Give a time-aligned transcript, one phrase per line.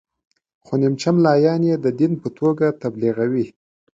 [0.65, 3.47] خو نیمچه ملایان یې د دین په توګه تبلیغوي.